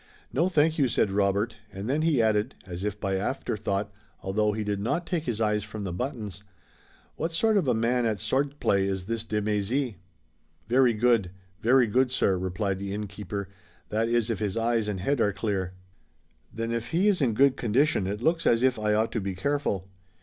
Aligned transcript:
"No, 0.33 0.49
thank 0.49 0.79
you," 0.79 0.87
said 0.87 1.11
Robert, 1.11 1.57
and 1.71 1.87
then 1.87 2.01
he 2.01 2.23
added, 2.23 2.55
as 2.65 2.83
if 2.83 2.99
by 2.99 3.17
afterthought, 3.17 3.91
although 4.23 4.51
he 4.51 4.63
did 4.63 4.79
not 4.79 5.05
take 5.05 5.25
his 5.25 5.39
eyes 5.39 5.63
from 5.63 5.83
the 5.83 5.93
buttons: 5.93 6.43
"What 7.17 7.31
sort 7.33 7.55
of 7.55 7.67
a 7.67 7.75
man 7.75 8.07
at 8.07 8.19
sword 8.19 8.59
play 8.59 8.87
is 8.87 9.05
this 9.05 9.23
de 9.23 9.43
Mézy?" 9.43 9.97
"Very 10.67 10.93
good! 10.93 11.29
Very 11.61 11.85
good, 11.85 12.09
sir," 12.11 12.35
replied 12.35 12.79
the 12.79 12.91
innkeeper, 12.95 13.47
"that 13.89 14.09
is 14.09 14.31
if 14.31 14.39
his 14.39 14.57
eyes 14.57 14.87
and 14.87 15.01
head 15.01 15.21
are 15.21 15.31
clear." 15.33 15.73
"Then 16.51 16.71
if 16.71 16.89
he 16.89 17.07
is 17.07 17.21
in 17.21 17.35
good 17.35 17.55
condition 17.55 18.07
it 18.07 18.23
looks 18.23 18.47
as 18.47 18.63
if 18.63 18.79
I 18.79 18.95
ought 18.95 19.11
to 19.11 19.21
be 19.21 19.35
careful." 19.35 19.87